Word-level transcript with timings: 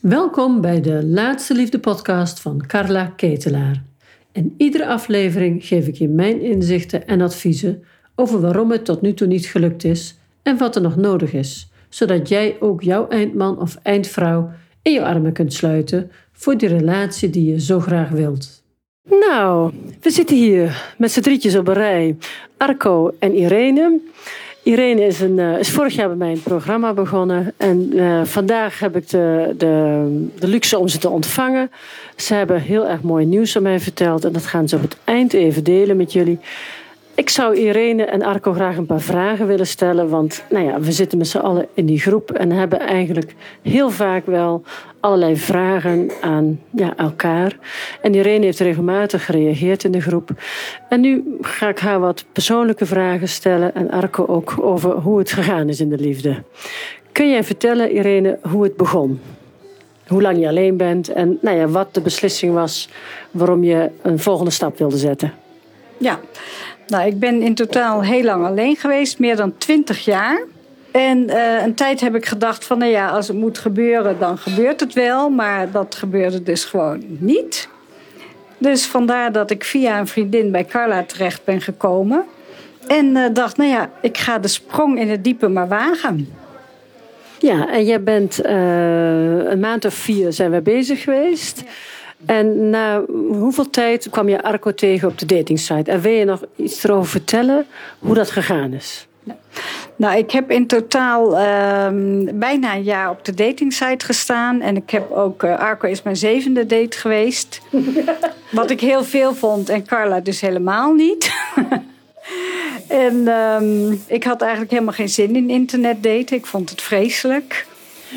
Welkom 0.00 0.60
bij 0.60 0.80
de 0.80 1.04
Laatste 1.06 1.54
Liefde 1.54 1.78
podcast 1.78 2.40
van 2.40 2.66
Carla 2.66 3.12
Ketelaar. 3.16 3.82
In 4.32 4.54
iedere 4.56 4.86
aflevering 4.86 5.64
geef 5.64 5.86
ik 5.86 5.94
je 5.94 6.08
mijn 6.08 6.40
inzichten 6.40 7.06
en 7.06 7.20
adviezen 7.20 7.84
over 8.14 8.40
waarom 8.40 8.70
het 8.70 8.84
tot 8.84 9.00
nu 9.00 9.14
toe 9.14 9.26
niet 9.26 9.46
gelukt 9.46 9.84
is 9.84 10.18
en 10.42 10.58
wat 10.58 10.76
er 10.76 10.82
nog 10.82 10.96
nodig 10.96 11.32
is, 11.32 11.70
zodat 11.88 12.28
jij 12.28 12.56
ook 12.60 12.82
jouw 12.82 13.08
eindman 13.08 13.60
of 13.60 13.78
eindvrouw 13.82 14.50
in 14.82 14.92
je 14.92 15.04
armen 15.04 15.32
kunt 15.32 15.52
sluiten 15.52 16.10
voor 16.32 16.56
die 16.56 16.68
relatie 16.68 17.30
die 17.30 17.50
je 17.50 17.60
zo 17.60 17.80
graag 17.80 18.08
wilt. 18.08 18.62
Nou, 19.08 19.72
we 20.00 20.10
zitten 20.10 20.36
hier 20.36 20.94
met 20.98 21.12
z'n 21.12 21.20
drietjes 21.20 21.56
op 21.56 21.68
een 21.68 21.74
rij. 21.74 22.16
Arco 22.56 23.14
en 23.18 23.34
Irene. 23.34 24.00
Irene 24.62 25.06
is, 25.06 25.20
een, 25.20 25.38
uh, 25.38 25.58
is 25.58 25.70
vorig 25.70 25.94
jaar 25.94 26.08
bij 26.08 26.16
mij 26.16 26.30
een 26.30 26.42
programma 26.42 26.92
begonnen. 26.92 27.54
En 27.56 27.90
uh, 27.94 28.24
vandaag 28.24 28.78
heb 28.78 28.96
ik 28.96 29.08
de, 29.08 29.54
de, 29.56 30.26
de 30.38 30.48
luxe 30.48 30.78
om 30.78 30.88
ze 30.88 30.98
te 30.98 31.08
ontvangen. 31.08 31.70
Ze 32.16 32.34
hebben 32.34 32.60
heel 32.60 32.86
erg 32.86 33.02
mooi 33.02 33.26
nieuws 33.26 33.56
aan 33.56 33.62
mij 33.62 33.80
verteld. 33.80 34.24
En 34.24 34.32
dat 34.32 34.46
gaan 34.46 34.68
ze 34.68 34.76
op 34.76 34.82
het 34.82 34.96
eind 35.04 35.32
even 35.32 35.64
delen 35.64 35.96
met 35.96 36.12
jullie. 36.12 36.38
Ik 37.14 37.30
zou 37.30 37.56
Irene 37.56 38.04
en 38.04 38.22
Arco 38.22 38.52
graag 38.52 38.76
een 38.76 38.86
paar 38.86 39.00
vragen 39.00 39.46
willen 39.46 39.66
stellen. 39.66 40.08
Want 40.08 40.44
nou 40.50 40.64
ja, 40.64 40.80
we 40.80 40.92
zitten 40.92 41.18
met 41.18 41.26
z'n 41.28 41.38
allen 41.38 41.66
in 41.74 41.86
die 41.86 42.00
groep 42.00 42.30
en 42.30 42.50
hebben 42.50 42.80
eigenlijk 42.80 43.34
heel 43.62 43.90
vaak 43.90 44.26
wel 44.26 44.62
allerlei 45.00 45.36
vragen 45.36 46.10
aan 46.20 46.60
ja, 46.70 46.96
elkaar. 46.96 47.56
En 48.02 48.14
Irene 48.14 48.44
heeft 48.44 48.58
regelmatig 48.58 49.24
gereageerd 49.24 49.84
in 49.84 49.92
de 49.92 50.00
groep. 50.00 50.30
En 50.88 51.00
nu 51.00 51.36
ga 51.40 51.68
ik 51.68 51.78
haar 51.78 52.00
wat 52.00 52.24
persoonlijke 52.32 52.86
vragen 52.86 53.28
stellen 53.28 53.74
en 53.74 53.90
Arco 53.90 54.26
ook 54.26 54.54
over 54.60 54.90
hoe 54.90 55.18
het 55.18 55.32
gegaan 55.32 55.68
is 55.68 55.80
in 55.80 55.88
de 55.88 55.98
liefde. 55.98 56.42
Kun 57.12 57.30
jij 57.30 57.44
vertellen, 57.44 57.92
Irene, 57.92 58.38
hoe 58.50 58.62
het 58.62 58.76
begon? 58.76 59.20
Hoe 60.06 60.22
lang 60.22 60.38
je 60.38 60.48
alleen 60.48 60.76
bent 60.76 61.08
en 61.08 61.38
nou 61.40 61.56
ja, 61.56 61.66
wat 61.66 61.94
de 61.94 62.00
beslissing 62.00 62.54
was 62.54 62.88
waarom 63.30 63.64
je 63.64 63.90
een 64.02 64.18
volgende 64.18 64.50
stap 64.50 64.78
wilde 64.78 64.96
zetten? 64.96 65.32
Ja, 65.98 66.20
nou, 66.90 67.06
ik 67.06 67.18
ben 67.18 67.42
in 67.42 67.54
totaal 67.54 68.02
heel 68.02 68.22
lang 68.22 68.46
alleen 68.46 68.76
geweest, 68.76 69.18
meer 69.18 69.36
dan 69.36 69.58
twintig 69.58 70.04
jaar. 70.04 70.42
En 70.90 71.30
uh, 71.30 71.62
een 71.62 71.74
tijd 71.74 72.00
heb 72.00 72.14
ik 72.14 72.26
gedacht 72.26 72.64
van, 72.64 72.78
nou 72.78 72.90
ja, 72.90 73.08
als 73.08 73.28
het 73.28 73.36
moet 73.36 73.58
gebeuren, 73.58 74.18
dan 74.18 74.38
gebeurt 74.38 74.80
het 74.80 74.92
wel. 74.92 75.30
Maar 75.30 75.70
dat 75.70 75.94
gebeurde 75.94 76.42
dus 76.42 76.64
gewoon 76.64 77.02
niet. 77.06 77.68
Dus 78.58 78.86
vandaar 78.86 79.32
dat 79.32 79.50
ik 79.50 79.64
via 79.64 79.98
een 79.98 80.06
vriendin 80.06 80.50
bij 80.50 80.64
Carla 80.64 81.02
terecht 81.02 81.44
ben 81.44 81.60
gekomen. 81.60 82.24
En 82.86 83.06
uh, 83.06 83.24
dacht, 83.32 83.56
nou 83.56 83.70
ja, 83.70 83.90
ik 84.02 84.18
ga 84.18 84.38
de 84.38 84.48
sprong 84.48 84.98
in 84.98 85.10
het 85.10 85.24
diepe 85.24 85.48
maar 85.48 85.68
wagen. 85.68 86.28
Ja, 87.38 87.72
en 87.72 87.84
jij 87.84 88.02
bent 88.02 88.46
uh, 88.46 89.50
een 89.50 89.60
maand 89.60 89.84
of 89.84 89.94
vier 89.94 90.32
zijn 90.32 90.50
we 90.50 90.60
bezig 90.60 91.02
geweest. 91.02 91.62
Ja. 91.64 91.70
En 92.26 92.70
na 92.70 93.04
hoeveel 93.28 93.70
tijd 93.70 94.10
kwam 94.10 94.28
je 94.28 94.42
Arco 94.42 94.74
tegen 94.74 95.08
op 95.08 95.18
de 95.18 95.26
datingsite? 95.26 95.90
En 95.90 96.00
wil 96.00 96.12
je 96.12 96.24
nog 96.24 96.44
iets 96.56 96.84
erover 96.84 97.10
vertellen 97.10 97.66
hoe 97.98 98.14
dat 98.14 98.30
gegaan 98.30 98.72
is? 98.72 99.08
Nou, 99.96 100.18
ik 100.18 100.30
heb 100.30 100.50
in 100.50 100.66
totaal 100.66 101.40
um, 101.86 102.38
bijna 102.38 102.74
een 102.74 102.82
jaar 102.82 103.10
op 103.10 103.24
de 103.24 103.34
datingsite 103.34 104.04
gestaan. 104.04 104.60
En 104.60 104.76
ik 104.76 104.90
heb 104.90 105.10
ook, 105.10 105.42
uh, 105.42 105.58
Arco 105.58 105.88
is 105.88 106.02
mijn 106.02 106.16
zevende 106.16 106.66
date 106.66 106.98
geweest. 106.98 107.60
Wat 108.50 108.70
ik 108.70 108.80
heel 108.80 109.04
veel 109.04 109.34
vond 109.34 109.68
en 109.68 109.84
Carla 109.84 110.20
dus 110.20 110.40
helemaal 110.40 110.92
niet. 110.92 111.32
en 112.88 113.28
um, 113.28 114.02
ik 114.06 114.24
had 114.24 114.40
eigenlijk 114.40 114.70
helemaal 114.70 114.94
geen 114.94 115.08
zin 115.08 115.36
in 115.36 115.50
internet 115.50 116.02
daten. 116.02 116.36
Ik 116.36 116.46
vond 116.46 116.70
het 116.70 116.82
vreselijk. 116.82 117.66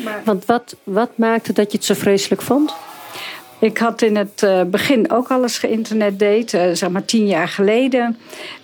Maar... 0.04 0.20
Want 0.24 0.44
wat, 0.44 0.76
wat 0.82 1.10
maakte 1.14 1.52
dat 1.52 1.70
je 1.72 1.76
het 1.76 1.86
zo 1.86 1.94
vreselijk 1.94 2.42
vond? 2.42 2.74
Ik 3.64 3.78
had 3.78 4.02
in 4.02 4.16
het 4.16 4.42
uh, 4.44 4.62
begin 4.62 5.10
ook 5.10 5.28
alles 5.30 5.58
geïnternet 5.58 6.18
date, 6.18 6.68
uh, 6.68 6.74
zeg 6.74 6.90
maar 6.90 7.04
tien 7.04 7.26
jaar 7.26 7.48
geleden. 7.48 8.16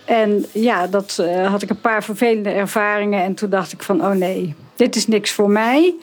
En 0.05 0.45
ja, 0.53 0.87
dat 0.87 1.19
uh, 1.21 1.47
had 1.47 1.63
ik 1.63 1.71
een 1.71 1.81
paar 1.81 2.05
vervelende 2.05 2.51
ervaringen. 2.51 3.23
En 3.23 3.35
toen 3.35 3.51
dacht 3.51 3.73
ik 3.73 3.83
van, 3.83 4.01
oh 4.01 4.11
nee, 4.11 4.55
dit 4.77 4.97
is 4.97 5.07
niks 5.07 5.31
voor 5.31 5.51
mij. 5.51 5.95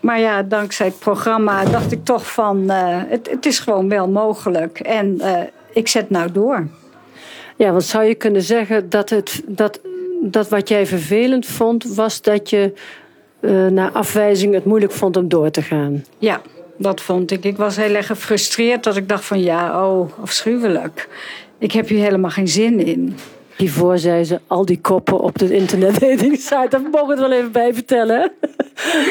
Maar 0.00 0.20
ja, 0.20 0.42
dankzij 0.42 0.86
het 0.86 0.98
programma 0.98 1.64
dacht 1.64 1.92
ik 1.92 2.04
toch 2.04 2.32
van, 2.32 2.68
het, 2.68 3.30
het, 3.30 3.46
is 3.46 3.58
gewoon 3.58 3.88
wel 3.88 4.08
mogelijk. 4.08 4.80
En 4.80 5.20
ik 5.72 5.88
zet 5.88 6.10
nou 6.10 6.32
door. 6.32 6.66
Ja, 7.56 7.70
want 7.70 7.84
zou 7.84 8.04
je 8.04 8.14
kunnen 8.14 8.42
zeggen 8.42 8.88
dat, 8.90 9.10
het, 9.10 9.42
dat, 9.46 9.80
dat 10.22 10.48
wat 10.48 10.68
jij 10.68 10.86
vervelend 10.86 11.46
vond, 11.46 11.94
was 11.94 12.22
dat 12.22 12.50
je 12.50 12.72
na 13.70 13.90
afwijzing 13.92 14.54
het 14.54 14.64
moeilijk 14.64 14.92
vond 14.92 15.16
om 15.16 15.28
door 15.28 15.50
te 15.50 15.62
gaan? 15.62 16.04
Ja, 16.18 16.40
dat 16.76 17.00
vond 17.00 17.30
ik. 17.30 17.44
Ik 17.44 17.56
was 17.56 17.76
heel 17.76 17.94
erg 17.94 18.06
gefrustreerd 18.06 18.84
dat 18.84 18.96
ik 18.96 19.08
dacht 19.08 19.24
van 19.24 19.40
ja, 19.40 19.86
oh, 19.86 20.10
afschuwelijk. 20.20 21.08
Ik 21.58 21.72
heb 21.72 21.88
hier 21.88 22.02
helemaal 22.02 22.30
geen 22.30 22.48
zin 22.48 22.80
in. 22.86 23.16
Hiervoor 23.56 23.98
zei 23.98 24.24
ze 24.24 24.40
al 24.46 24.64
die 24.64 24.80
koppen 24.80 25.20
op 25.20 25.38
de 25.38 25.54
internetdatingsite. 25.54 26.66
Daar 26.68 26.80
mogen 26.80 27.06
we 27.06 27.12
het 27.12 27.20
wel 27.20 27.32
even 27.32 27.52
bij 27.52 27.74
vertellen. 27.74 28.32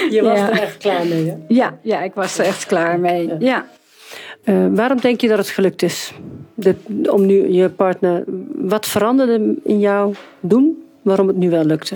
Je 0.09 0.21
was 0.21 0.39
er 0.39 0.51
echt 0.51 0.77
klaar 0.77 1.05
mee, 1.05 1.25
hè? 1.25 1.35
Ja, 1.47 1.77
ja, 1.81 2.01
ik 2.01 2.13
was 2.13 2.37
er 2.37 2.45
echt 2.45 2.65
klaar 2.65 2.99
mee. 2.99 3.27
Ja. 3.27 3.35
ja. 3.39 3.65
Uh, 4.45 4.67
waarom 4.71 4.99
denk 4.99 5.21
je 5.21 5.27
dat 5.27 5.37
het 5.37 5.49
gelukt 5.49 5.81
is? 5.81 6.13
De, 6.53 6.75
om 7.09 7.25
nu 7.25 7.51
je 7.51 7.69
partner... 7.69 8.23
Wat 8.55 8.87
veranderde 8.87 9.55
in 9.63 9.79
jou 9.79 10.13
doen 10.39 10.83
waarom 11.01 11.27
het 11.27 11.37
nu 11.37 11.49
wel 11.49 11.63
lukte? 11.63 11.95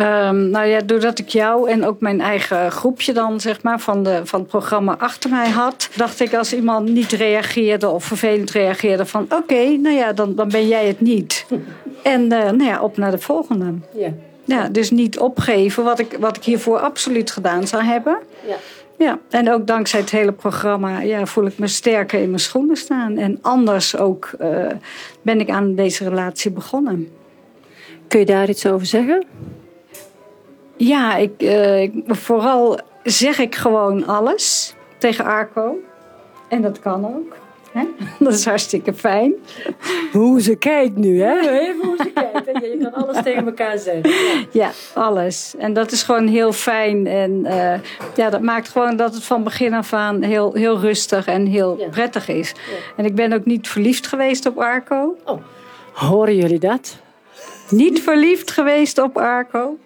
Um, 0.00 0.50
nou 0.50 0.66
ja, 0.66 0.80
doordat 0.80 1.18
ik 1.18 1.28
jou 1.28 1.70
en 1.70 1.86
ook 1.86 2.00
mijn 2.00 2.20
eigen 2.20 2.70
groepje 2.70 3.12
dan, 3.12 3.40
zeg 3.40 3.62
maar, 3.62 3.80
van, 3.80 4.02
de, 4.02 4.20
van 4.24 4.40
het 4.40 4.48
programma 4.48 4.96
achter 4.98 5.30
mij 5.30 5.48
had, 5.48 5.88
dacht 5.96 6.20
ik 6.20 6.34
als 6.34 6.54
iemand 6.54 6.88
niet 6.88 7.12
reageerde 7.12 7.88
of 7.88 8.04
vervelend 8.04 8.50
reageerde 8.50 9.06
van 9.06 9.22
oké, 9.22 9.34
okay, 9.34 9.74
nou 9.74 9.96
ja, 9.96 10.12
dan, 10.12 10.34
dan 10.34 10.48
ben 10.48 10.68
jij 10.68 10.86
het 10.86 11.00
niet. 11.00 11.46
en 12.02 12.22
uh, 12.22 12.28
nou 12.28 12.64
ja, 12.64 12.80
op 12.80 12.96
naar 12.96 13.10
de 13.10 13.18
volgende. 13.18 13.74
Ja. 13.94 14.12
Ja, 14.44 14.68
dus 14.68 14.90
niet 14.90 15.18
opgeven, 15.18 15.84
wat 15.84 15.98
ik, 15.98 16.16
wat 16.20 16.36
ik 16.36 16.44
hiervoor 16.44 16.78
absoluut 16.78 17.30
gedaan 17.30 17.66
zou 17.66 17.82
hebben. 17.82 18.18
Ja. 18.46 18.56
Ja, 18.98 19.18
en 19.30 19.52
ook 19.52 19.66
dankzij 19.66 20.00
het 20.00 20.10
hele 20.10 20.32
programma 20.32 21.00
ja, 21.00 21.26
voel 21.26 21.46
ik 21.46 21.58
me 21.58 21.66
sterker 21.66 22.20
in 22.20 22.28
mijn 22.28 22.40
schoenen 22.40 22.76
staan. 22.76 23.16
En 23.16 23.38
anders 23.42 23.96
ook 23.96 24.30
uh, 24.40 24.66
ben 25.22 25.40
ik 25.40 25.50
aan 25.50 25.74
deze 25.74 26.08
relatie 26.08 26.50
begonnen. 26.50 27.08
Kun 28.08 28.18
je 28.18 28.26
daar 28.26 28.48
iets 28.48 28.66
over 28.66 28.86
zeggen? 28.86 29.26
Ja, 30.80 31.16
ik, 31.16 31.42
uh, 31.42 31.82
ik, 31.82 31.92
vooral 32.06 32.78
zeg 33.02 33.38
ik 33.38 33.54
gewoon 33.54 34.06
alles 34.06 34.74
tegen 34.98 35.24
Arco. 35.24 35.78
En 36.48 36.62
dat 36.62 36.80
kan 36.80 37.06
ook. 37.06 37.36
Hè? 37.72 37.84
Dat 38.24 38.32
is 38.32 38.44
hartstikke 38.44 38.94
fijn. 38.94 39.32
Hoe 40.12 40.40
ze 40.40 40.56
kijkt 40.56 40.96
nu, 40.96 41.22
hè? 41.22 41.38
Even 41.40 41.86
hoe 41.86 41.96
ze 41.96 42.10
kijkt. 42.14 42.46
Je 42.46 42.78
kan 42.82 43.04
alles 43.04 43.22
tegen 43.22 43.46
elkaar 43.46 43.78
zeggen. 43.78 44.10
Ja. 44.10 44.44
ja, 44.52 44.70
alles. 44.94 45.54
En 45.58 45.72
dat 45.72 45.92
is 45.92 46.02
gewoon 46.02 46.26
heel 46.26 46.52
fijn. 46.52 47.06
En 47.06 47.30
uh, 47.30 47.74
ja, 48.16 48.30
dat 48.30 48.42
maakt 48.42 48.68
gewoon 48.68 48.96
dat 48.96 49.14
het 49.14 49.24
van 49.24 49.44
begin 49.44 49.74
af 49.74 49.92
aan 49.92 50.22
heel, 50.22 50.52
heel 50.54 50.78
rustig 50.78 51.26
en 51.26 51.46
heel 51.46 51.78
ja. 51.78 51.88
prettig 51.88 52.28
is. 52.28 52.48
Ja. 52.48 52.76
En 52.96 53.04
ik 53.04 53.14
ben 53.14 53.32
ook 53.32 53.44
niet 53.44 53.68
verliefd 53.68 54.06
geweest 54.06 54.46
op 54.46 54.58
Arco. 54.58 55.16
Oh. 55.24 55.40
Horen 55.92 56.36
jullie 56.36 56.58
dat? 56.58 56.98
Niet 57.70 58.02
verliefd 58.02 58.50
geweest 58.50 58.98
op 58.98 59.16
Arco. 59.18 59.78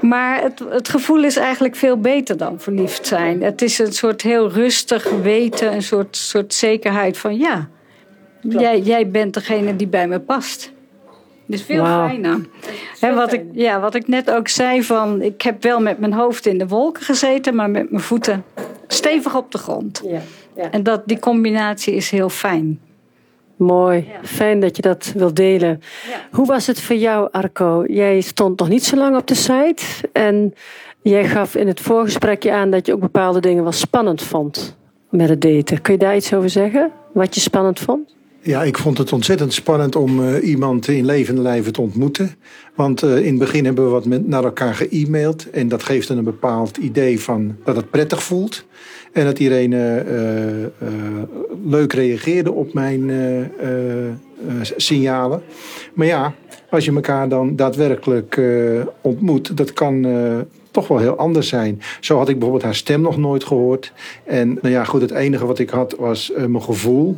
Maar 0.00 0.42
het, 0.42 0.62
het 0.68 0.88
gevoel 0.88 1.24
is 1.24 1.36
eigenlijk 1.36 1.76
veel 1.76 2.00
beter 2.00 2.36
dan 2.36 2.60
verliefd 2.60 3.06
zijn. 3.06 3.42
Het 3.42 3.62
is 3.62 3.78
een 3.78 3.92
soort 3.92 4.22
heel 4.22 4.50
rustig 4.50 5.10
weten, 5.10 5.72
een 5.72 5.82
soort, 5.82 6.16
soort 6.16 6.54
zekerheid 6.54 7.18
van 7.18 7.36
ja, 7.36 7.68
jij, 8.40 8.80
jij 8.80 9.10
bent 9.10 9.34
degene 9.34 9.76
die 9.76 9.86
bij 9.86 10.08
me 10.08 10.20
past. 10.20 10.72
Dus 11.46 11.62
veel 11.62 11.82
wow. 11.82 12.06
fijner. 12.06 12.40
He, 13.00 13.14
wat, 13.14 13.32
ik, 13.32 13.44
ja, 13.52 13.80
wat 13.80 13.94
ik 13.94 14.08
net 14.08 14.30
ook 14.30 14.48
zei 14.48 14.82
van, 14.82 15.22
ik 15.22 15.42
heb 15.42 15.62
wel 15.62 15.80
met 15.80 15.98
mijn 15.98 16.12
hoofd 16.12 16.46
in 16.46 16.58
de 16.58 16.66
wolken 16.66 17.02
gezeten, 17.02 17.54
maar 17.54 17.70
met 17.70 17.90
mijn 17.90 18.02
voeten 18.02 18.44
stevig 18.86 19.36
op 19.36 19.52
de 19.52 19.58
grond. 19.58 20.02
Ja, 20.04 20.20
ja. 20.56 20.70
En 20.70 20.82
dat, 20.82 21.02
die 21.06 21.18
combinatie 21.18 21.94
is 21.94 22.10
heel 22.10 22.28
fijn. 22.28 22.80
Mooi, 23.60 24.08
fijn 24.22 24.60
dat 24.60 24.76
je 24.76 24.82
dat 24.82 25.12
wilt 25.16 25.36
delen. 25.36 25.80
Ja. 26.08 26.26
Hoe 26.30 26.46
was 26.46 26.66
het 26.66 26.80
voor 26.80 26.96
jou, 26.96 27.28
Arco? 27.32 27.84
Jij 27.86 28.20
stond 28.20 28.58
nog 28.58 28.68
niet 28.68 28.84
zo 28.84 28.96
lang 28.96 29.16
op 29.16 29.26
de 29.26 29.34
site 29.34 29.84
en 30.12 30.54
jij 31.02 31.24
gaf 31.28 31.54
in 31.54 31.66
het 31.66 31.80
voorgesprekje 31.80 32.52
aan 32.52 32.70
dat 32.70 32.86
je 32.86 32.92
ook 32.92 33.00
bepaalde 33.00 33.40
dingen 33.40 33.62
wel 33.62 33.72
spannend 33.72 34.22
vond 34.22 34.76
met 35.10 35.28
het 35.28 35.40
daten. 35.40 35.80
Kun 35.80 35.92
je 35.92 35.98
daar 35.98 36.16
iets 36.16 36.34
over 36.34 36.50
zeggen? 36.50 36.90
Wat 37.12 37.34
je 37.34 37.40
spannend 37.40 37.80
vond? 37.80 38.14
Ja, 38.42 38.62
ik 38.62 38.78
vond 38.78 38.98
het 38.98 39.12
ontzettend 39.12 39.52
spannend 39.52 39.96
om 39.96 40.20
uh, 40.20 40.48
iemand 40.48 40.88
in 40.88 41.04
levende 41.04 41.40
lijven 41.40 41.72
te 41.72 41.80
ontmoeten. 41.80 42.34
Want 42.74 43.02
uh, 43.02 43.16
in 43.16 43.26
het 43.26 43.38
begin 43.38 43.64
hebben 43.64 43.84
we 43.84 43.90
wat 43.90 44.04
met, 44.04 44.28
naar 44.28 44.44
elkaar 44.44 44.74
ge-mailed. 44.74 45.50
En 45.50 45.68
dat 45.68 45.82
geeft 45.82 46.08
dan 46.08 46.18
een 46.18 46.24
bepaald 46.24 46.76
idee 46.76 47.20
van 47.20 47.56
dat 47.64 47.76
het 47.76 47.90
prettig 47.90 48.22
voelt. 48.22 48.66
En 49.12 49.24
dat 49.24 49.38
Irene 49.38 50.04
uh, 50.82 50.88
leuk 51.64 51.92
reageerde 51.92 52.52
op 52.52 52.74
mijn 52.74 53.10
signalen. 54.76 55.42
Maar 55.94 56.06
ja, 56.06 56.34
als 56.70 56.84
je 56.84 56.94
elkaar 56.94 57.28
dan 57.28 57.56
daadwerkelijk 57.56 58.40
ontmoet, 59.00 59.56
dat 59.56 59.72
kan 59.72 60.06
toch 60.70 60.88
wel 60.88 60.98
heel 60.98 61.16
anders 61.16 61.48
zijn. 61.48 61.82
Zo 62.00 62.16
had 62.16 62.28
ik 62.28 62.34
bijvoorbeeld 62.34 62.64
haar 62.64 62.74
stem 62.74 63.00
nog 63.00 63.16
nooit 63.16 63.44
gehoord. 63.44 63.92
En 64.24 64.58
nou 64.62 64.74
ja, 64.74 64.84
goed, 64.84 65.00
het 65.00 65.10
enige 65.10 65.46
wat 65.46 65.58
ik 65.58 65.70
had 65.70 65.94
was 65.98 66.32
mijn 66.36 66.62
gevoel. 66.62 67.16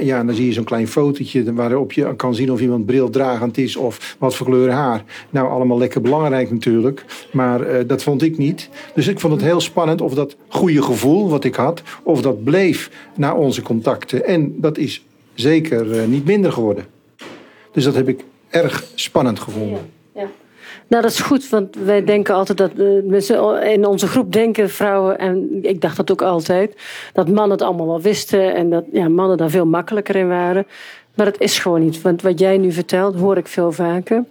Ja, 0.00 0.24
dan 0.24 0.34
zie 0.34 0.46
je 0.46 0.52
zo'n 0.52 0.64
klein 0.64 0.88
fotootje 0.88 1.54
waarop 1.54 1.92
je 1.92 2.16
kan 2.16 2.34
zien 2.34 2.52
of 2.52 2.60
iemand 2.60 2.86
brildragend 2.86 3.58
is 3.58 3.76
of 3.76 4.16
wat 4.18 4.34
voor 4.34 4.46
kleur 4.46 4.70
haar. 4.70 5.04
Nou, 5.30 5.50
allemaal 5.50 5.78
lekker 5.78 6.00
belangrijk 6.00 6.50
natuurlijk, 6.50 7.04
maar 7.32 7.86
dat 7.86 8.02
vond 8.02 8.22
ik 8.22 8.38
niet. 8.38 8.68
Dus 8.94 9.08
ik 9.08 9.20
vond 9.20 9.32
het 9.32 9.42
heel 9.42 9.60
spannend 9.60 10.00
of 10.00 10.14
dat 10.14 10.36
goede 10.48 10.82
gevoel 10.82 11.28
wat 11.28 11.44
ik 11.44 11.54
had, 11.54 11.82
of 12.02 12.22
dat 12.22 12.44
bleef 12.44 12.90
na 13.16 13.34
onze 13.34 13.62
contacten. 13.62 14.26
En 14.26 14.54
dat 14.56 14.78
is 14.78 15.04
zeker 15.34 15.86
uh, 15.86 16.04
niet 16.04 16.24
minder 16.24 16.52
geworden. 16.52 16.84
Dus 17.72 17.84
dat 17.84 17.94
heb 17.94 18.08
ik 18.08 18.24
erg 18.50 18.84
spannend 18.94 19.40
gevonden. 19.40 19.90
Ja, 20.14 20.20
ja. 20.20 20.28
Nou, 20.88 21.02
dat 21.02 21.12
is 21.12 21.20
goed, 21.20 21.48
want 21.48 21.76
wij 21.84 22.04
denken 22.04 22.34
altijd 22.34 22.58
dat 22.58 22.70
in 23.62 23.86
onze 23.86 24.06
groep 24.06 24.32
denken 24.32 24.70
vrouwen, 24.70 25.18
en 25.18 25.58
ik 25.62 25.80
dacht 25.80 25.96
dat 25.96 26.10
ook 26.10 26.22
altijd, 26.22 26.76
dat 27.12 27.28
mannen 27.28 27.50
het 27.50 27.62
allemaal 27.62 27.86
wel 27.86 28.00
wisten 28.00 28.54
en 28.54 28.70
dat 28.70 28.84
ja, 28.92 29.08
mannen 29.08 29.36
daar 29.36 29.50
veel 29.50 29.66
makkelijker 29.66 30.16
in 30.16 30.28
waren. 30.28 30.66
Maar 31.14 31.26
dat 31.26 31.40
is 31.40 31.58
gewoon 31.58 31.80
niet, 31.80 32.02
want 32.02 32.22
wat 32.22 32.38
jij 32.38 32.58
nu 32.58 32.72
vertelt, 32.72 33.16
hoor 33.16 33.36
ik 33.36 33.46
veel 33.46 33.72
vaker. 33.72 34.24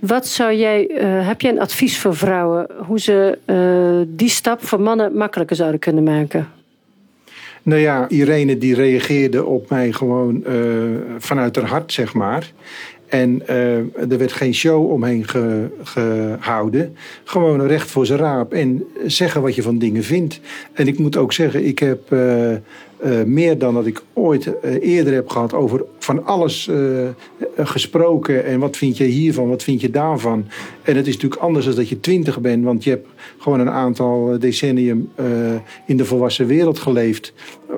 Wat 0.00 0.26
zou 0.26 0.54
jij, 0.54 0.88
uh, 0.88 1.26
heb 1.26 1.40
jij 1.40 1.50
een 1.50 1.60
advies 1.60 1.98
voor 1.98 2.16
vrouwen 2.16 2.66
hoe 2.86 3.00
ze 3.00 3.38
die 4.08 4.28
stap 4.28 4.64
voor 4.64 4.80
mannen 4.80 5.16
makkelijker 5.16 5.56
zouden 5.56 5.80
kunnen 5.80 6.04
maken? 6.04 6.48
Nou 7.62 7.80
ja, 7.80 8.08
Irene 8.08 8.58
die 8.58 8.74
reageerde 8.74 9.44
op 9.44 9.68
mij 9.68 9.92
gewoon 9.92 10.44
uh, 10.48 10.54
vanuit 11.18 11.56
haar 11.56 11.64
hart, 11.64 11.92
zeg 11.92 12.14
maar. 12.14 12.52
En 13.06 13.42
uh, 13.50 13.76
er 14.10 14.18
werd 14.18 14.32
geen 14.32 14.54
show 14.54 14.90
omheen 14.90 15.28
ge, 15.28 15.66
gehouden. 15.82 16.96
Gewoon 17.24 17.66
recht 17.66 17.90
voor 17.90 18.06
zijn 18.06 18.18
raap. 18.18 18.52
En 18.52 18.84
zeggen 19.06 19.42
wat 19.42 19.54
je 19.54 19.62
van 19.62 19.78
dingen 19.78 20.02
vindt. 20.02 20.40
En 20.72 20.86
ik 20.86 20.98
moet 20.98 21.16
ook 21.16 21.32
zeggen, 21.32 21.66
ik 21.66 21.78
heb 21.78 22.12
uh, 22.12 22.56
meer 23.26 23.58
dan 23.58 23.74
dat 23.74 23.86
ik 23.86 24.02
ooit 24.12 24.50
eerder 24.80 25.12
heb 25.14 25.28
gehad 25.28 25.54
over 25.54 25.84
van 26.10 26.26
alles 26.26 26.70
gesproken. 27.56 28.44
En 28.44 28.60
wat 28.60 28.76
vind 28.76 28.96
je 28.96 29.04
hiervan, 29.04 29.48
wat 29.48 29.62
vind 29.62 29.80
je 29.80 29.90
daarvan? 29.90 30.46
En 30.82 30.96
het 30.96 31.06
is 31.06 31.14
natuurlijk 31.14 31.42
anders 31.42 31.66
dan 31.66 31.74
dat 31.74 31.88
je 31.88 32.00
twintig 32.00 32.40
bent. 32.40 32.64
Want 32.64 32.84
je 32.84 32.90
hebt 32.90 33.08
gewoon 33.38 33.60
een 33.60 33.70
aantal 33.70 34.38
decennium 34.38 35.10
in 35.86 35.96
de 35.96 36.04
volwassen 36.04 36.46
wereld 36.46 36.78
geleefd 36.78 37.32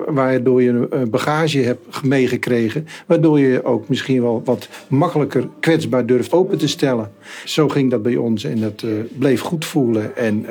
waardoor 0.07 0.61
je 0.61 0.87
een 0.89 1.09
bagage 1.09 1.59
hebt 1.59 2.03
meegekregen, 2.03 2.87
waardoor 3.05 3.39
je 3.39 3.63
ook 3.63 3.89
misschien 3.89 4.21
wel 4.21 4.41
wat 4.45 4.69
makkelijker 4.87 5.47
kwetsbaar 5.59 6.05
durft 6.05 6.33
open 6.33 6.57
te 6.57 6.67
stellen. 6.67 7.11
Zo 7.45 7.69
ging 7.69 7.91
dat 7.91 8.01
bij 8.01 8.15
ons 8.15 8.43
en 8.43 8.59
dat 8.59 8.85
bleef 9.17 9.41
goed 9.41 9.65
voelen 9.65 10.17
en 10.17 10.45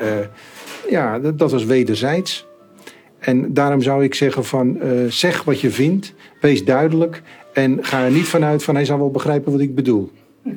ja, 0.89 1.19
dat, 1.19 1.51
was 1.51 1.65
wederzijds. 1.65 2.45
En 3.19 3.53
daarom 3.53 3.81
zou 3.81 4.03
ik 4.03 4.15
zeggen 4.15 4.45
van 4.45 4.79
zeg 5.07 5.43
wat 5.43 5.61
je 5.61 5.69
vindt, 5.69 6.13
wees 6.41 6.65
duidelijk 6.65 7.21
en 7.53 7.77
ga 7.81 8.03
er 8.03 8.11
niet 8.11 8.27
vanuit 8.27 8.63
van 8.63 8.75
hij 8.75 8.85
zal 8.85 8.97
wel 8.97 9.11
begrijpen 9.11 9.51
wat 9.51 9.61
ik 9.61 9.75
bedoel. 9.75 10.11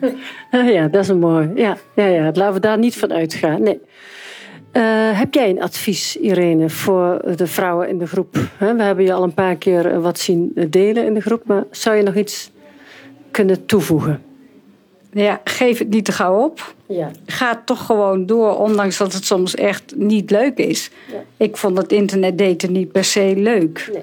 Ja, 0.50 0.88
dat 0.88 1.02
is 1.02 1.08
een 1.08 1.18
mooi. 1.18 1.50
Ja, 1.54 1.76
ja, 1.94 2.06
ja. 2.06 2.24
laten 2.24 2.52
we 2.52 2.60
daar 2.60 2.78
niet 2.78 2.96
van 2.96 3.12
uitgaan. 3.12 3.62
Nee. 3.62 3.80
Uh, 4.72 4.82
heb 5.18 5.34
jij 5.34 5.50
een 5.50 5.62
advies, 5.62 6.16
Irene, 6.16 6.70
voor 6.70 7.22
de 7.36 7.46
vrouwen 7.46 7.88
in 7.88 7.98
de 7.98 8.06
groep? 8.06 8.34
We 8.58 8.82
hebben 8.82 9.04
je 9.04 9.12
al 9.12 9.22
een 9.22 9.34
paar 9.34 9.56
keer 9.56 10.00
wat 10.00 10.18
zien 10.18 10.52
delen 10.70 11.04
in 11.04 11.14
de 11.14 11.20
groep, 11.20 11.42
maar 11.44 11.64
zou 11.70 11.96
je 11.96 12.02
nog 12.02 12.14
iets 12.14 12.50
kunnen 13.30 13.66
toevoegen? 13.66 14.22
Ja, 15.12 15.40
geef 15.44 15.78
het 15.78 15.88
niet 15.88 16.04
te 16.04 16.12
gauw 16.12 16.44
op. 16.44 16.74
Ja. 16.86 17.10
Ga 17.26 17.62
toch 17.64 17.86
gewoon 17.86 18.26
door, 18.26 18.58
ondanks 18.58 18.96
dat 18.96 19.12
het 19.12 19.24
soms 19.24 19.54
echt 19.54 19.94
niet 19.96 20.30
leuk 20.30 20.58
is. 20.58 20.90
Ja. 21.12 21.22
Ik 21.36 21.56
vond 21.56 21.78
het 21.78 21.92
internet 21.92 22.38
daten 22.38 22.72
niet 22.72 22.92
per 22.92 23.04
se 23.04 23.32
leuk. 23.36 23.90
Nee. 23.92 24.02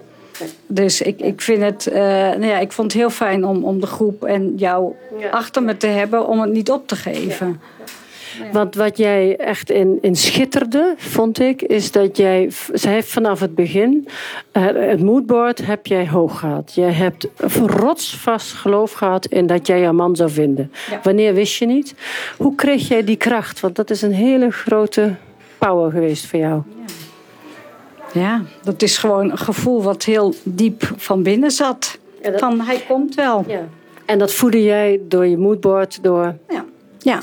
Dus 0.67 1.01
ik, 1.01 1.19
ik 1.19 1.41
vind 1.41 1.61
het, 1.61 1.87
uh, 1.87 1.95
nou 1.95 2.45
ja, 2.45 2.59
ik 2.59 2.71
vond 2.71 2.91
het 2.91 3.01
heel 3.01 3.09
fijn 3.09 3.45
om, 3.45 3.63
om 3.63 3.79
de 3.79 3.87
groep 3.87 4.23
en 4.23 4.53
jou 4.55 4.93
ja. 5.19 5.29
achter 5.29 5.63
me 5.63 5.77
te 5.77 5.87
hebben 5.87 6.27
om 6.27 6.41
het 6.41 6.51
niet 6.51 6.71
op 6.71 6.87
te 6.87 6.95
geven. 6.95 7.61
Want 8.51 8.75
wat 8.75 8.97
jij 8.97 9.37
echt 9.37 9.69
in, 9.69 9.97
in 10.01 10.15
schitterde, 10.15 10.93
vond 10.97 11.39
ik, 11.39 11.61
is 11.61 11.91
dat 11.91 12.17
jij, 12.17 12.51
zij 12.73 12.93
heeft 12.93 13.11
vanaf 13.11 13.39
het 13.39 13.55
begin, 13.55 14.07
uh, 14.53 14.65
het 14.65 15.03
moodboard 15.03 15.65
heb 15.65 15.85
jij 15.85 16.07
hoog 16.07 16.39
gehad. 16.39 16.73
Jij 16.73 16.91
hebt 16.91 17.27
rotsvast 17.65 18.53
geloof 18.53 18.91
gehad 18.91 19.25
in 19.25 19.47
dat 19.47 19.67
jij 19.67 19.79
jouw 19.79 19.93
man 19.93 20.15
zou 20.15 20.29
vinden. 20.29 20.71
Ja. 20.89 20.99
Wanneer 21.03 21.33
wist 21.33 21.55
je 21.55 21.65
niet? 21.65 21.95
Hoe 22.37 22.55
kreeg 22.55 22.87
jij 22.87 23.03
die 23.03 23.17
kracht? 23.17 23.59
Want 23.59 23.75
dat 23.75 23.89
is 23.89 24.01
een 24.01 24.13
hele 24.13 24.51
grote 24.51 25.15
power 25.57 25.91
geweest 25.91 26.25
voor 26.25 26.39
jou. 26.39 26.61
Ja, 26.67 26.93
ja 28.13 28.41
dat 28.63 28.81
is 28.81 28.97
gewoon 28.97 29.31
een 29.31 29.37
gevoel 29.37 29.83
wat 29.83 30.03
heel 30.03 30.33
diep 30.43 30.91
van 30.97 31.23
binnen 31.23 31.51
zat. 31.51 31.97
Ja, 32.21 32.29
dat... 32.29 32.39
Van 32.39 32.61
hij 32.61 32.83
komt 32.87 33.15
wel. 33.15 33.43
Ja. 33.47 33.67
En 34.05 34.19
dat 34.19 34.33
voedde 34.33 34.63
jij 34.63 34.99
door 35.07 35.25
je 35.25 35.37
moodboard, 35.37 36.03
door. 36.03 36.35
Ja. 36.49 36.65
Ja, 37.03 37.19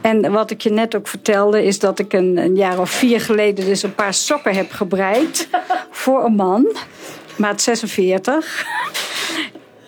en 0.00 0.32
wat 0.32 0.50
ik 0.50 0.60
je 0.60 0.70
net 0.70 0.94
ook 0.94 1.08
vertelde, 1.08 1.64
is 1.64 1.78
dat 1.78 1.98
ik 1.98 2.12
een, 2.12 2.36
een 2.36 2.56
jaar 2.56 2.80
of 2.80 2.90
vier 2.90 3.20
geleden 3.20 3.64
dus 3.64 3.82
een 3.82 3.94
paar 3.94 4.14
sokken 4.14 4.54
heb 4.54 4.70
gebreid 4.70 5.48
voor 5.90 6.24
een 6.24 6.34
man, 6.34 6.76
maat 7.36 7.62
46. 7.62 8.66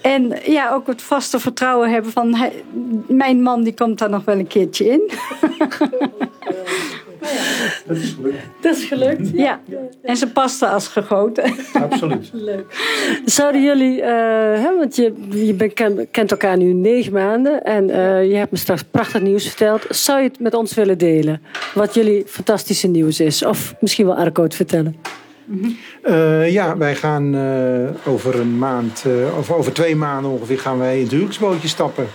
En 0.03 0.39
ja, 0.45 0.73
ook 0.73 0.87
het 0.87 1.03
vaste 1.03 1.41
vertrouwen 1.41 1.91
hebben 1.91 2.13
van 2.13 2.35
hij, 2.35 2.63
mijn 3.09 3.43
man 3.43 3.63
die 3.63 3.75
komt 3.75 3.99
daar 3.99 4.11
nog 4.11 4.25
wel 4.25 4.39
een 4.39 4.47
keertje 4.47 4.85
in. 4.89 5.11
Dat 7.87 7.97
is 7.97 8.15
gelukt. 8.17 8.37
Dat 8.61 8.77
is 8.77 8.85
gelukt, 8.85 9.31
ja. 9.35 9.61
En 10.03 10.17
ze 10.17 10.31
paste 10.31 10.67
als 10.67 10.89
gegoten. 10.89 11.55
Absoluut. 11.73 12.31
Leuk. 12.33 12.65
Zouden 13.25 13.63
jullie, 13.63 13.97
uh, 13.97 14.07
hè, 14.63 14.77
want 14.79 14.97
je, 14.97 15.13
je 15.31 15.55
bent, 15.55 15.75
kent 16.11 16.31
elkaar 16.31 16.57
nu 16.57 16.73
negen 16.73 17.13
maanden 17.13 17.65
en 17.65 17.89
uh, 17.89 18.29
je 18.31 18.35
hebt 18.35 18.51
me 18.51 18.59
straks 18.59 18.83
prachtig 18.91 19.21
nieuws 19.21 19.47
verteld. 19.47 19.87
Zou 19.89 20.23
je 20.23 20.29
het 20.29 20.41
met 20.41 20.55
ons 20.55 20.75
willen 20.75 20.99
delen? 20.99 21.43
Wat 21.75 21.95
jullie 21.95 22.25
fantastische 22.27 22.87
nieuws 22.87 23.21
is? 23.21 23.45
Of 23.45 23.75
misschien 23.81 24.07
wel 24.07 24.17
Arco 24.17 24.43
het 24.43 24.55
vertellen? 24.55 24.97
Uh, 26.05 26.51
ja, 26.53 26.77
wij 26.77 26.95
gaan 26.95 27.37
over 28.07 28.41
een 28.41 28.59
maand, 28.59 29.05
of 29.39 29.51
over 29.51 29.73
twee 29.73 29.97
maanden 29.97 30.31
ongeveer, 30.31 30.59
gaan 30.59 30.79
wij 30.79 30.97
in 30.97 31.03
het 31.03 31.11
huwelijksbootje 31.11 31.69
stappen. 31.69 32.07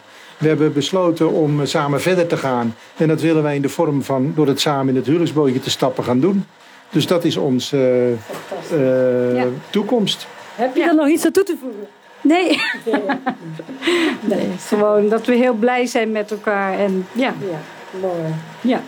We 0.45 0.51
hebben 0.51 0.73
besloten 0.73 1.31
om 1.31 1.65
samen 1.65 2.01
verder 2.01 2.27
te 2.27 2.37
gaan. 2.37 2.75
En 2.97 3.07
dat 3.07 3.21
willen 3.21 3.43
wij 3.43 3.55
in 3.55 3.61
de 3.61 3.69
vorm 3.69 4.03
van 4.03 4.33
door 4.35 4.47
het 4.47 4.59
samen 4.59 4.89
in 4.89 4.95
het 4.95 5.05
huwelijksbootje 5.05 5.59
te 5.59 5.69
stappen 5.69 6.03
gaan 6.03 6.19
doen. 6.19 6.45
Dus 6.89 7.07
dat 7.07 7.23
is 7.23 7.37
onze 7.37 8.13
uh, 8.73 9.35
ja. 9.35 9.45
toekomst. 9.69 10.27
Heb 10.55 10.75
je 10.75 10.81
ja. 10.81 10.87
er 10.87 10.95
nog 10.95 11.07
iets 11.07 11.25
aan 11.25 11.31
toe 11.31 11.43
te 11.43 11.57
voegen? 11.59 11.87
Nee. 12.21 12.47
nee, 14.35 14.47
gewoon 14.57 15.09
dat 15.09 15.25
we 15.25 15.35
heel 15.35 15.53
blij 15.53 15.85
zijn 15.85 16.11
met 16.11 16.31
elkaar. 16.31 16.79
En 16.79 17.07
ja. 17.11 17.33
ja, 17.39 17.59
mooi. 18.01 18.33
Ja. 18.61 18.81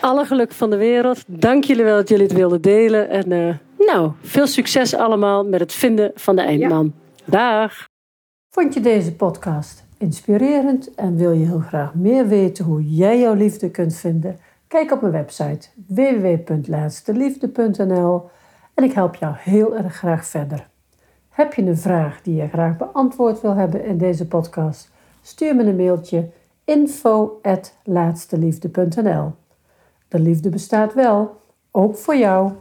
Alle 0.00 0.24
geluk 0.24 0.52
van 0.52 0.70
de 0.70 0.76
wereld. 0.76 1.22
Dank 1.26 1.64
jullie 1.64 1.84
wel 1.84 1.96
dat 1.96 2.08
jullie 2.08 2.26
het 2.26 2.34
wilden 2.34 2.60
delen. 2.60 3.08
En 3.08 3.32
uh, 3.32 3.54
nou, 3.86 4.10
veel 4.22 4.46
succes 4.46 4.94
allemaal 4.94 5.44
met 5.44 5.60
het 5.60 5.72
vinden 5.72 6.10
van 6.14 6.36
de 6.36 6.42
eindman. 6.42 6.94
Dag. 7.24 7.88
Vond 8.50 8.74
je 8.74 8.80
deze 8.80 9.12
podcast 9.12 9.88
inspirerend 10.00 10.94
en 10.94 11.16
wil 11.16 11.32
je 11.32 11.46
heel 11.46 11.60
graag 11.60 11.94
meer 11.94 12.26
weten 12.26 12.64
hoe 12.64 12.94
jij 12.94 13.20
jouw 13.20 13.34
liefde 13.34 13.70
kunt 13.70 13.94
vinden? 13.94 14.38
Kijk 14.66 14.92
op 14.92 15.00
mijn 15.00 15.12
website 15.12 15.68
www.laatsteliefde.nl 15.86 18.28
en 18.74 18.84
ik 18.84 18.92
help 18.92 19.14
jou 19.14 19.34
heel 19.38 19.76
erg 19.76 19.96
graag 19.96 20.26
verder. 20.26 20.68
Heb 21.28 21.54
je 21.54 21.62
een 21.62 21.78
vraag 21.78 22.22
die 22.22 22.34
je 22.34 22.48
graag 22.48 22.76
beantwoord 22.76 23.40
wil 23.40 23.54
hebben 23.54 23.84
in 23.84 23.98
deze 23.98 24.26
podcast? 24.26 24.90
Stuur 25.22 25.56
me 25.56 25.64
een 25.64 25.76
mailtje 25.76 26.28
info@laatsteliefde.nl. 26.64 29.32
De 30.08 30.18
liefde 30.18 30.48
bestaat 30.48 30.94
wel, 30.94 31.40
ook 31.70 31.96
voor 31.96 32.16
jou. 32.16 32.52